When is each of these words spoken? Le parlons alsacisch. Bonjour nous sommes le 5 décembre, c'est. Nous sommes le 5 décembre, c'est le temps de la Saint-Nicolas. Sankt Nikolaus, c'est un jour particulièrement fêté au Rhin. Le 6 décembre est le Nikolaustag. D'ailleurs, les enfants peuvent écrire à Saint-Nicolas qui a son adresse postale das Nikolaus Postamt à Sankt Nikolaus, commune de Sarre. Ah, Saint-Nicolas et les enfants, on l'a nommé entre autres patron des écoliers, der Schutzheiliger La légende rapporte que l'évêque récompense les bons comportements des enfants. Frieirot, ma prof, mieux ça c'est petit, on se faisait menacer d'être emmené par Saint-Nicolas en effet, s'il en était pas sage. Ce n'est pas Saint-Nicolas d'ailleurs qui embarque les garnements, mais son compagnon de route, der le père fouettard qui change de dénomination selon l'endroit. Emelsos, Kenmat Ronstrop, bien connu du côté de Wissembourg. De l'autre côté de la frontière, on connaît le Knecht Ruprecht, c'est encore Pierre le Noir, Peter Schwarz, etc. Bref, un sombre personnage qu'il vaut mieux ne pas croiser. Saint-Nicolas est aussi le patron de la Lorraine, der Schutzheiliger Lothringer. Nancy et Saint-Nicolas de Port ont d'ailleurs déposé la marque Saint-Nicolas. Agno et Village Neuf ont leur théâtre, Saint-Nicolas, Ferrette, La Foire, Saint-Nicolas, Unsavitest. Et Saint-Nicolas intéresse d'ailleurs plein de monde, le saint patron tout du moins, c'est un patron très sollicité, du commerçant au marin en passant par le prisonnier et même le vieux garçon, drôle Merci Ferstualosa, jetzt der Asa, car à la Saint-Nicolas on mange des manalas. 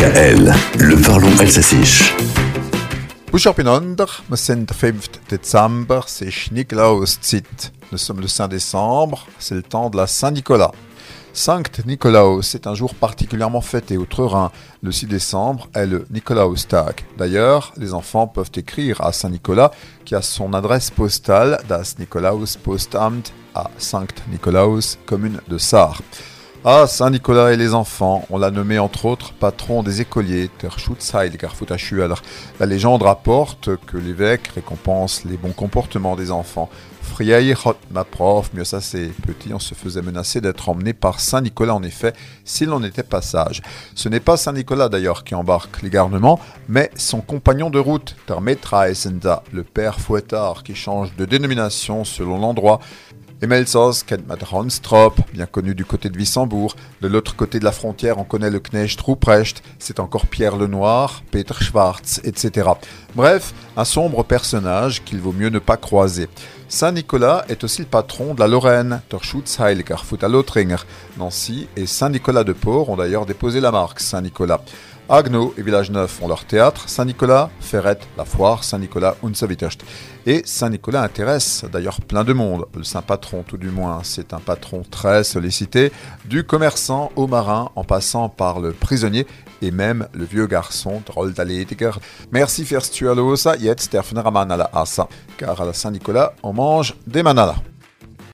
Le 0.00 1.02
parlons 1.02 1.36
alsacisch. 1.40 2.14
Bonjour 3.32 3.52
nous 4.30 4.36
sommes 4.36 4.64
le 4.70 4.76
5 4.78 5.26
décembre, 5.28 6.04
c'est. 6.06 6.30
Nous 7.90 7.98
sommes 7.98 8.20
le 8.20 8.28
5 8.28 8.46
décembre, 8.46 9.26
c'est 9.40 9.56
le 9.56 9.62
temps 9.64 9.90
de 9.90 9.96
la 9.96 10.06
Saint-Nicolas. 10.06 10.70
Sankt 11.32 11.84
Nikolaus, 11.84 12.42
c'est 12.42 12.68
un 12.68 12.74
jour 12.74 12.94
particulièrement 12.94 13.60
fêté 13.60 13.96
au 13.96 14.06
Rhin. 14.28 14.52
Le 14.84 14.92
6 14.92 15.06
décembre 15.06 15.68
est 15.74 15.86
le 15.86 16.06
Nikolaustag. 16.10 17.04
D'ailleurs, 17.16 17.72
les 17.76 17.92
enfants 17.92 18.28
peuvent 18.28 18.52
écrire 18.54 19.00
à 19.00 19.12
Saint-Nicolas 19.12 19.72
qui 20.04 20.14
a 20.14 20.22
son 20.22 20.54
adresse 20.54 20.90
postale 20.90 21.60
das 21.68 21.96
Nikolaus 21.98 22.56
Postamt 22.56 23.32
à 23.52 23.68
Sankt 23.78 24.22
Nikolaus, 24.30 24.96
commune 25.06 25.40
de 25.48 25.58
Sarre. 25.58 26.02
Ah, 26.64 26.88
Saint-Nicolas 26.88 27.52
et 27.52 27.56
les 27.56 27.72
enfants, 27.72 28.26
on 28.30 28.36
l'a 28.36 28.50
nommé 28.50 28.80
entre 28.80 29.04
autres 29.04 29.32
patron 29.32 29.84
des 29.84 30.00
écoliers, 30.00 30.50
der 30.60 30.76
Schutzheiliger 30.76 31.46
La 32.58 32.66
légende 32.66 33.02
rapporte 33.02 33.76
que 33.86 33.96
l'évêque 33.96 34.48
récompense 34.48 35.24
les 35.24 35.36
bons 35.36 35.52
comportements 35.52 36.16
des 36.16 36.32
enfants. 36.32 36.68
Frieirot, 37.00 37.76
ma 37.92 38.02
prof, 38.02 38.50
mieux 38.54 38.64
ça 38.64 38.80
c'est 38.80 39.06
petit, 39.24 39.54
on 39.54 39.60
se 39.60 39.74
faisait 39.74 40.02
menacer 40.02 40.40
d'être 40.40 40.68
emmené 40.68 40.94
par 40.94 41.20
Saint-Nicolas 41.20 41.76
en 41.76 41.82
effet, 41.84 42.12
s'il 42.44 42.72
en 42.72 42.82
était 42.82 43.04
pas 43.04 43.22
sage. 43.22 43.62
Ce 43.94 44.08
n'est 44.08 44.18
pas 44.18 44.36
Saint-Nicolas 44.36 44.88
d'ailleurs 44.88 45.22
qui 45.22 45.36
embarque 45.36 45.80
les 45.82 45.90
garnements, 45.90 46.40
mais 46.68 46.90
son 46.96 47.20
compagnon 47.20 47.70
de 47.70 47.78
route, 47.78 48.16
der 48.26 48.40
le 48.40 49.62
père 49.62 50.00
fouettard 50.00 50.64
qui 50.64 50.74
change 50.74 51.14
de 51.14 51.24
dénomination 51.24 52.02
selon 52.02 52.40
l'endroit. 52.40 52.80
Emelsos, 53.40 54.02
Kenmat 54.04 54.42
Ronstrop, 54.42 55.20
bien 55.32 55.46
connu 55.46 55.72
du 55.72 55.84
côté 55.84 56.08
de 56.08 56.18
Wissembourg. 56.18 56.74
De 57.02 57.06
l'autre 57.06 57.36
côté 57.36 57.60
de 57.60 57.64
la 57.64 57.70
frontière, 57.70 58.18
on 58.18 58.24
connaît 58.24 58.50
le 58.50 58.58
Knecht 58.58 59.00
Ruprecht, 59.00 59.62
c'est 59.78 60.00
encore 60.00 60.26
Pierre 60.26 60.56
le 60.56 60.66
Noir, 60.66 61.22
Peter 61.30 61.54
Schwarz, 61.54 62.20
etc. 62.24 62.70
Bref, 63.14 63.54
un 63.76 63.84
sombre 63.84 64.24
personnage 64.24 65.04
qu'il 65.04 65.20
vaut 65.20 65.30
mieux 65.30 65.50
ne 65.50 65.60
pas 65.60 65.76
croiser. 65.76 66.28
Saint-Nicolas 66.70 67.46
est 67.48 67.64
aussi 67.64 67.80
le 67.80 67.88
patron 67.88 68.34
de 68.34 68.40
la 68.40 68.46
Lorraine, 68.46 69.00
der 69.10 69.24
Schutzheiliger 69.24 69.96
Lothringer. 70.28 70.76
Nancy 71.16 71.66
et 71.76 71.86
Saint-Nicolas 71.86 72.44
de 72.44 72.52
Port 72.52 72.90
ont 72.90 72.96
d'ailleurs 72.96 73.24
déposé 73.24 73.58
la 73.60 73.70
marque 73.70 74.00
Saint-Nicolas. 74.00 74.60
Agno 75.08 75.54
et 75.56 75.62
Village 75.62 75.90
Neuf 75.90 76.20
ont 76.20 76.28
leur 76.28 76.44
théâtre, 76.44 76.86
Saint-Nicolas, 76.86 77.48
Ferrette, 77.60 78.06
La 78.18 78.26
Foire, 78.26 78.64
Saint-Nicolas, 78.64 79.16
Unsavitest. 79.24 79.80
Et 80.26 80.42
Saint-Nicolas 80.44 81.02
intéresse 81.02 81.64
d'ailleurs 81.72 82.02
plein 82.02 82.22
de 82.22 82.34
monde, 82.34 82.66
le 82.76 82.84
saint 82.84 83.00
patron 83.00 83.42
tout 83.46 83.56
du 83.56 83.70
moins, 83.70 84.00
c'est 84.02 84.34
un 84.34 84.38
patron 84.38 84.82
très 84.90 85.24
sollicité, 85.24 85.90
du 86.26 86.44
commerçant 86.44 87.10
au 87.16 87.26
marin 87.26 87.70
en 87.76 87.84
passant 87.84 88.28
par 88.28 88.60
le 88.60 88.72
prisonnier 88.72 89.26
et 89.62 89.70
même 89.70 90.06
le 90.12 90.24
vieux 90.24 90.46
garçon, 90.46 91.02
drôle 91.06 91.34
Merci 92.32 92.64
Ferstualosa, 92.64 93.56
jetzt 93.56 93.92
der 93.92 94.02
Asa, 94.72 95.08
car 95.36 95.60
à 95.60 95.64
la 95.64 95.72
Saint-Nicolas 95.72 96.34
on 96.42 96.52
mange 96.52 96.94
des 97.06 97.22
manalas. 97.22 97.56